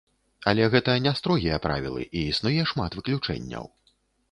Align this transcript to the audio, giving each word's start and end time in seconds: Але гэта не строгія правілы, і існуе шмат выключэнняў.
Але 0.51 0.63
гэта 0.75 0.95
не 1.07 1.11
строгія 1.19 1.59
правілы, 1.67 2.01
і 2.17 2.25
існуе 2.33 2.67
шмат 2.73 2.91
выключэнняў. 3.03 3.73